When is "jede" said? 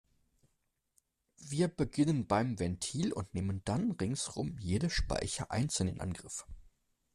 4.57-4.89